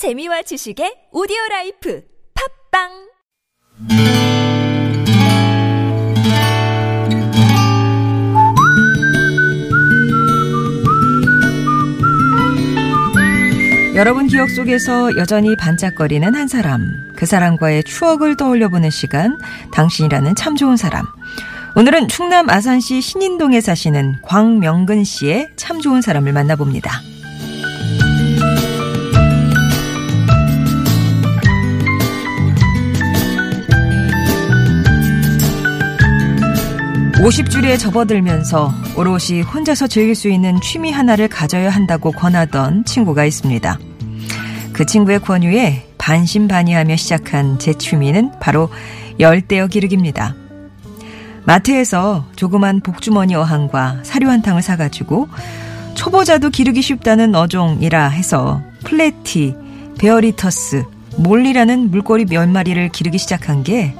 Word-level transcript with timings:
재미와 0.00 0.40
지식의 0.40 1.12
오디오 1.12 1.36
라이프 1.50 2.00
팟빵 2.72 2.88
여러분 13.94 14.26
기억 14.26 14.48
속에서 14.48 15.14
여전히 15.18 15.54
반짝거리는 15.54 16.34
한 16.34 16.48
사람, 16.48 16.80
그 17.14 17.26
사람과의 17.26 17.84
추억을 17.84 18.38
떠올려보는 18.38 18.88
시간, 18.88 19.36
당신이라는 19.74 20.34
참 20.34 20.56
좋은 20.56 20.78
사람. 20.78 21.04
오늘은 21.76 22.08
충남 22.08 22.48
아산시 22.48 23.02
신인동에 23.02 23.60
사시는 23.60 24.22
광명근 24.22 25.04
씨의 25.04 25.50
참 25.56 25.82
좋은 25.82 26.00
사람을 26.00 26.32
만나봅니다. 26.32 27.19
오십 37.22 37.50
줄에 37.50 37.76
접어들면서 37.76 38.72
오롯이 38.96 39.42
혼자서 39.42 39.88
즐길 39.88 40.14
수 40.14 40.30
있는 40.30 40.58
취미 40.62 40.90
하나를 40.90 41.28
가져야 41.28 41.68
한다고 41.68 42.12
권하던 42.12 42.86
친구가 42.86 43.26
있습니다. 43.26 43.78
그 44.72 44.86
친구의 44.86 45.20
권유에 45.20 45.86
반신반의하며 45.98 46.96
시작한 46.96 47.58
제 47.58 47.74
취미는 47.74 48.32
바로 48.40 48.70
열대어 49.18 49.66
기르기입니다. 49.66 50.34
마트에서 51.44 52.24
조그만 52.36 52.80
복주머니 52.80 53.34
어항과 53.34 53.98
사료 54.02 54.30
한 54.30 54.40
통을 54.40 54.62
사가지고 54.62 55.28
초보자도 55.94 56.48
기르기 56.48 56.80
쉽다는 56.80 57.34
어종이라 57.34 58.08
해서 58.08 58.62
플래티, 58.84 59.54
베어리터스, 59.98 60.84
몰리라는 61.18 61.90
물고기 61.90 62.24
몇 62.24 62.48
마리를 62.48 62.88
기르기 62.88 63.18
시작한 63.18 63.62
게 63.62 63.94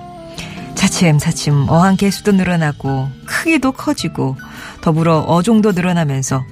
차츰차츰 0.81 1.69
어항 1.69 1.97
개수도 1.97 2.33
늘어나고 2.33 3.11
크기도 3.27 3.71
커지고 3.73 4.37
더불어 4.81 5.19
어종도 5.19 5.73
늘어나면서 5.73 6.43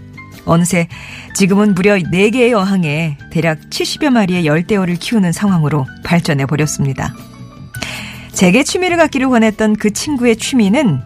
어느새 0.45 0.87
지금은 1.35 1.75
무려 1.75 1.97
4개의 1.97 2.53
어항에 2.53 3.17
대략 3.31 3.59
70여 3.71 4.11
마리의 4.11 4.45
열대어를 4.45 4.97
키우는 4.97 5.33
상황으로 5.33 5.87
발전해 6.05 6.45
버렸습니다. 6.45 7.15
제게 8.33 8.65
취미를 8.65 8.99
갖기를 8.99 9.27
원했던 9.27 9.77
그 9.77 9.95
친구의 9.95 10.37
취미는 10.37 11.01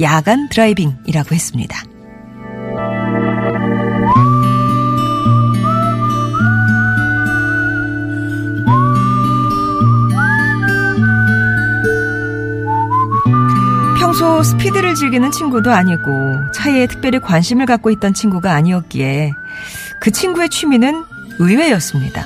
야간 0.00 0.48
드라이빙이라고 0.48 1.34
했습니다. 1.34 1.82
평소 14.22 14.44
스피드를 14.44 14.94
즐기는 14.94 15.32
친구도 15.32 15.72
아니고 15.72 16.52
차에 16.54 16.86
특별히 16.86 17.18
관심을 17.18 17.66
갖고 17.66 17.90
있던 17.90 18.14
친구가 18.14 18.52
아니었기에 18.52 19.32
그 19.98 20.12
친구의 20.12 20.48
취미는 20.48 21.02
의외였습니다. 21.40 22.24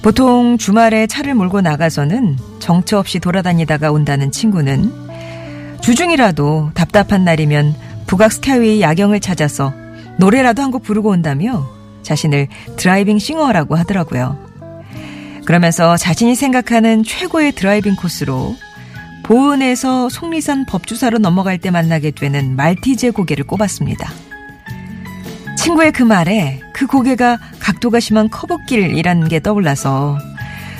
보통 0.00 0.56
주말에 0.56 1.06
차를 1.06 1.34
몰고 1.34 1.60
나가서는 1.60 2.38
정처 2.60 2.98
없이 2.98 3.20
돌아다니다가 3.20 3.92
온다는 3.92 4.32
친구는 4.32 4.90
주중이라도 5.82 6.70
답답한 6.72 7.26
날이면 7.26 7.74
북악 8.06 8.32
스카이웨이 8.32 8.80
야경을 8.80 9.20
찾아서 9.20 9.74
노래라도 10.16 10.62
한 10.62 10.70
곡 10.70 10.82
부르고 10.82 11.10
온다며 11.10 11.68
자신을 12.02 12.48
driving 12.76 13.18
singer라고 13.18 13.76
하더라고요. 13.76 14.38
그러면서 15.44 15.98
자신이 15.98 16.34
생각하는 16.34 17.04
최고의 17.04 17.52
driving 17.52 17.96
코스로 17.96 18.56
보은에서 19.30 20.08
속리산 20.08 20.64
법주사로 20.66 21.18
넘어갈 21.18 21.56
때 21.56 21.70
만나게 21.70 22.10
되는 22.10 22.56
말티제 22.56 23.10
고개를 23.10 23.46
꼽았습니다. 23.46 24.10
친구의 25.56 25.92
그 25.92 26.02
말에 26.02 26.60
그 26.74 26.88
고개가 26.88 27.38
각도가 27.60 28.00
심한 28.00 28.28
커브길이라는 28.28 29.28
게 29.28 29.38
떠올라서 29.38 30.18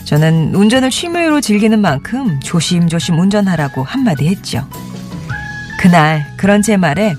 저는 0.02 0.56
운전을 0.56 0.90
취미로 0.90 1.40
즐기는 1.40 1.78
만큼 1.78 2.40
조심조심 2.40 3.20
운전하라고 3.20 3.84
한마디 3.84 4.26
했죠. 4.26 4.68
그날 5.78 6.26
그런 6.36 6.60
제 6.60 6.76
말에 6.76 7.14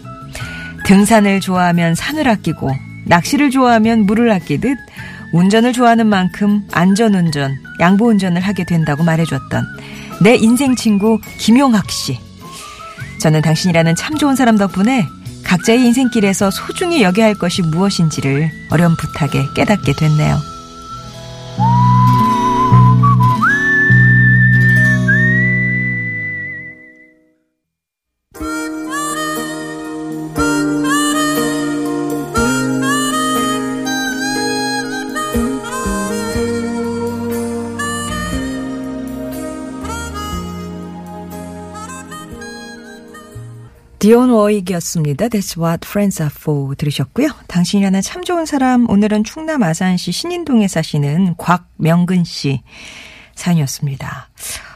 등산을 0.86 1.40
좋아하면 1.40 1.96
산을 1.96 2.28
아끼고 2.28 2.72
낚시를 3.06 3.52
좋아하면 3.52 4.06
물을 4.06 4.30
아끼듯 4.32 4.78
운전을 5.32 5.72
좋아하는 5.72 6.08
만큼 6.08 6.68
안전운전, 6.74 7.56
양보운전을 7.80 8.42
하게 8.42 8.66
된다고 8.66 9.06
말해줬던 9.06 9.66
내 10.22 10.36
인생 10.36 10.76
친구 10.76 11.20
김용학 11.40 11.90
씨. 11.90 12.20
저는 13.20 13.42
당신이라는 13.42 13.96
참 13.96 14.18
좋은 14.18 14.36
사람 14.36 14.56
덕분에 14.56 15.08
각자의 15.44 15.84
인생길에서 15.84 16.52
소중히 16.52 17.02
여겨야 17.02 17.26
할 17.26 17.34
것이 17.34 17.64
무엇인지를 17.64 18.52
어렴풋하게 18.70 19.48
깨닫게 19.56 19.94
됐네요. 19.94 20.51
디온 44.02 44.32
워익이었습니다. 44.32 45.28
That's 45.28 45.62
what 45.62 45.88
friends 45.88 46.24
are 46.24 46.34
for 46.36 46.76
들으셨고요. 46.76 47.28
당신이라는 47.48 48.02
참 48.02 48.24
좋은 48.24 48.48
사람 48.48 48.90
오늘은 48.90 49.24
충남 49.24 49.62
아산시 49.62 50.12
신인동에 50.12 50.68
사시는 50.68 51.36
곽명근 51.38 52.24
씨 52.24 52.64
사연이었습니다. 53.36 54.30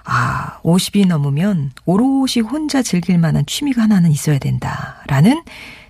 아, 0.04 0.60
50이 0.62 1.08
넘으면 1.08 1.72
오롯이 1.86 2.44
혼자 2.48 2.84
즐길 2.84 3.18
만한 3.18 3.48
취미가 3.48 3.82
하나는 3.82 4.12
있어야 4.12 4.38
된다 4.38 5.02
라는 5.08 5.42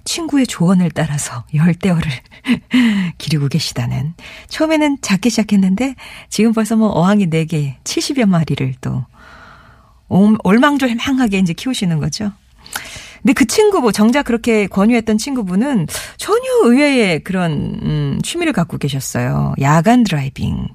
친구의 0.06 0.47
조언을 0.47 0.91
따라서 0.91 1.44
열대어를 1.53 2.09
기르고 3.19 3.50
계시다는. 3.50 4.13
처음에는 4.47 5.00
작게 5.02 5.28
시작했는데 5.28 5.96
지금 6.29 6.53
벌써 6.53 6.78
뭐 6.78 6.88
어항이 6.88 7.29
4개, 7.29 7.75
70여 7.84 8.28
마리를 8.28 8.75
또 8.79 9.06
올망졸망하게 10.07 11.40
이제 11.40 11.52
키우시는 11.52 12.00
거죠. 12.00 12.31
근데 13.25 13.33
그 13.33 13.45
친구, 13.45 13.81
뭐, 13.81 13.91
정작 13.91 14.21
그렇게 14.21 14.67
권유했던 14.67 15.17
친구분은 15.17 15.87
전혀 16.17 16.43
의외의 16.63 17.23
그런, 17.23 17.79
음, 17.81 18.19
취미를 18.21 18.53
갖고 18.53 18.77
계셨어요. 18.77 19.55
야간 19.61 20.03
driving. 20.03 20.67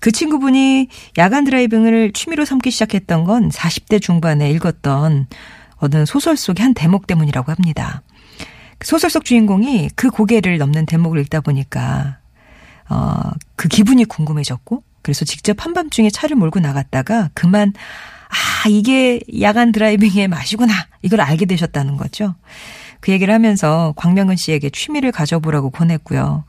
그 0.00 0.10
친구분이 0.10 0.88
야간 1.18 1.44
driving을 1.44 2.14
취미로 2.14 2.44
삼기 2.44 2.72
시작했던 2.72 3.22
건 3.22 3.48
40대 3.48 4.02
중반에 4.02 4.50
읽었던 4.50 5.28
어느 5.76 6.04
소설 6.04 6.36
속의 6.36 6.64
한 6.64 6.74
대목 6.74 7.06
때문이라고 7.06 7.52
합니다. 7.52 8.02
소설 8.82 9.08
속 9.08 9.24
주인공이 9.24 9.90
그 9.94 10.10
고개를 10.10 10.58
넘는 10.58 10.86
대목을 10.86 11.20
읽다 11.20 11.42
보니까, 11.42 12.18
어, 12.90 13.20
그 13.54 13.68
기분이 13.68 14.04
궁금해졌고, 14.06 14.82
그래서 15.02 15.24
직접 15.24 15.64
한밤중에 15.64 16.10
차를 16.10 16.34
몰고 16.34 16.58
나갔다가 16.58 17.30
그만 17.34 17.72
아, 18.32 18.68
이게 18.68 19.20
야간 19.40 19.72
드라이빙의 19.72 20.28
맛이구나. 20.28 20.72
이걸 21.02 21.20
알게 21.20 21.44
되셨다는 21.44 21.96
거죠. 21.96 22.34
그 23.00 23.12
얘기를 23.12 23.32
하면서 23.34 23.92
광명은 23.96 24.36
씨에게 24.36 24.70
취미를 24.70 25.12
가져보라고 25.12 25.70
권했고요. 25.70 26.44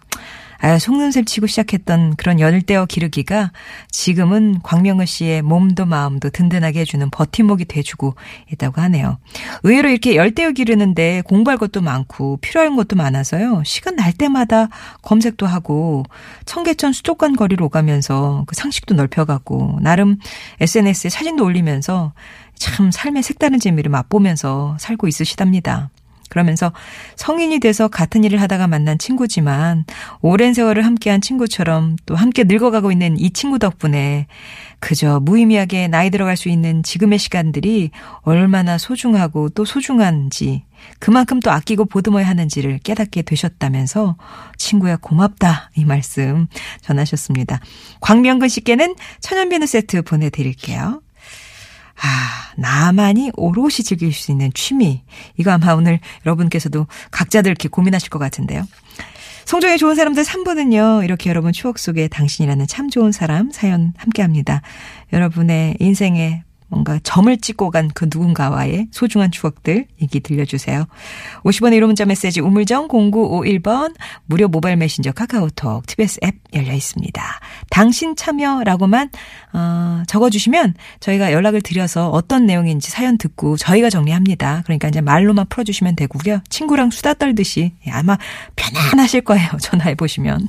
아, 0.65 0.79
속눈썹 0.79 1.25
치고 1.25 1.45
시작했던 1.47 2.15
그런 2.15 2.39
열대어 2.39 2.85
기르기가 2.85 3.51
지금은 3.91 4.61
광명은 4.63 5.05
씨의 5.05 5.41
몸도 5.41 5.85
마음도 5.85 6.29
든든하게 6.29 6.79
해주는 6.79 7.09
버팀목이 7.09 7.65
돼주고 7.65 8.15
있다고 8.49 8.79
하네요. 8.83 9.17
의외로 9.63 9.89
이렇게 9.89 10.15
열대어 10.15 10.51
기르는데 10.51 11.21
공부할 11.25 11.57
것도 11.57 11.81
많고 11.81 12.37
필요한 12.37 12.77
것도 12.77 12.95
많아서요. 12.95 13.63
시간 13.65 13.97
날 13.97 14.13
때마다 14.13 14.69
검색도 15.01 15.45
하고 15.45 16.05
청계천 16.45 16.93
수족관 16.93 17.35
거리로 17.35 17.65
오가면서 17.65 18.45
그 18.47 18.55
상식도 18.55 18.95
넓혀가고 18.95 19.79
나름 19.81 20.15
SNS에 20.61 21.09
사진도 21.09 21.43
올리면서 21.43 22.13
참 22.55 22.89
삶의 22.89 23.23
색다른 23.23 23.59
재미를 23.59 23.91
맛보면서 23.91 24.77
살고 24.79 25.09
있으시답니다. 25.09 25.89
그러면서 26.33 26.73
성인이 27.15 27.59
돼서 27.59 27.87
같은 27.87 28.23
일을 28.23 28.41
하다가 28.41 28.65
만난 28.65 28.97
친구지만 28.97 29.85
오랜 30.21 30.55
세월을 30.55 30.83
함께한 30.83 31.21
친구처럼 31.21 31.95
또 32.07 32.15
함께 32.15 32.43
늙어가고 32.43 32.91
있는 32.91 33.19
이 33.19 33.29
친구 33.29 33.59
덕분에 33.59 34.25
그저 34.79 35.19
무의미하게 35.19 35.89
나이 35.89 36.09
들어갈 36.09 36.35
수 36.35 36.49
있는 36.49 36.81
지금의 36.81 37.19
시간들이 37.19 37.91
얼마나 38.21 38.79
소중하고 38.79 39.49
또 39.49 39.63
소중한지 39.63 40.63
그만큼 40.97 41.39
또 41.39 41.51
아끼고 41.51 41.85
보듬어야 41.85 42.27
하는지를 42.27 42.79
깨닫게 42.79 43.21
되셨다면서 43.21 44.17
친구야 44.57 44.97
고맙다 44.97 45.69
이 45.75 45.85
말씀 45.85 46.47
전하셨습니다. 46.81 47.59
광명근 48.01 48.47
씨께는 48.47 48.95
천연비누 49.21 49.67
세트 49.67 50.01
보내드릴게요. 50.01 51.02
아, 52.01 52.51
나만이 52.57 53.31
오롯이 53.35 53.83
즐길 53.83 54.13
수 54.13 54.31
있는 54.31 54.51
취미. 54.53 55.03
이거 55.37 55.51
아마 55.51 55.73
오늘 55.73 55.99
여러분께서도 56.25 56.87
각자들 57.11 57.49
이렇게 57.49 57.69
고민하실 57.69 58.09
것 58.09 58.19
같은데요. 58.19 58.65
성종의 59.45 59.77
좋은 59.77 59.95
사람들 59.95 60.23
3부는요, 60.23 61.03
이렇게 61.03 61.29
여러분 61.29 61.51
추억 61.51 61.77
속에 61.77 62.07
당신이라는 62.07 62.65
참 62.67 62.89
좋은 62.89 63.11
사람 63.11 63.51
사연 63.51 63.93
함께 63.97 64.21
합니다. 64.21 64.61
여러분의 65.11 65.77
인생에 65.79 66.43
뭔가 66.73 66.99
점을 67.03 67.35
찍고 67.37 67.69
간 67.69 67.83
그 67.93 68.05
누군가와의 68.11 68.87
소중한 68.91 69.31
추억들 69.31 69.85
얘기 70.01 70.19
들려주세요. 70.19 70.85
50원의 71.43 71.79
1호 71.79 71.85
문자 71.85 72.05
메시지 72.05 72.41
우물정 72.41 72.87
0951번 72.87 73.93
무료 74.25 74.47
모바일 74.47 74.77
메신저 74.77 75.11
카카오톡 75.11 75.85
TBS 75.85 76.19
앱 76.23 76.35
열려 76.53 76.73
있습니다. 76.73 77.21
당신 77.69 78.15
참여라고만 78.15 79.09
어, 79.53 80.03
적어주시면 80.07 80.73
저희가 80.99 81.31
연락을 81.31 81.61
드려서 81.61 82.09
어떤 82.09 82.45
내용인지 82.45 82.89
사연 82.89 83.17
듣고 83.17 83.57
저희가 83.57 83.89
정리합니다. 83.89 84.63
그러니까 84.65 84.87
이제 84.87 85.01
말로만 85.01 85.47
풀어주시면 85.49 85.95
되고요. 85.95 86.41
친구랑 86.49 86.89
수다 86.91 87.13
떨듯이 87.13 87.73
아마 87.91 88.17
편안하실 88.55 89.21
거예요. 89.21 89.49
전화해 89.61 89.95
보시면. 89.95 90.47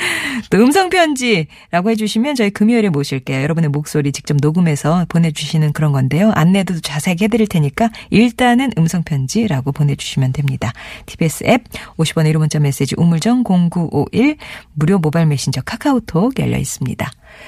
또 0.50 0.58
음성 0.58 0.88
편지라고 0.88 1.90
해주시면 1.90 2.34
저희 2.34 2.50
금요일에 2.50 2.88
모실게요. 2.88 3.42
여러분의 3.42 3.70
목소리 3.70 4.12
직접 4.12 4.36
녹음해서 4.40 5.06
보내주시 5.08 5.58
는 5.66 5.72
그런 5.72 5.92
건데요. 5.92 6.30
안내도 6.34 6.80
자세하게 6.80 7.24
해드릴 7.24 7.48
테니까 7.48 7.90
일단은 8.10 8.70
음성편지라고 8.78 9.72
보내주시면 9.72 10.32
됩니다. 10.32 10.72
TBS 11.06 11.44
앱 11.46 11.64
50원의 11.96 12.32
1호 12.32 12.38
문자 12.38 12.58
메시지 12.58 12.94
우물정 12.96 13.42
0951 13.44 14.36
무료 14.74 14.98
모바일 14.98 15.26
메신저 15.26 15.62
카카오톡 15.62 16.38
열려 16.38 16.56
있습니다. 16.56 17.10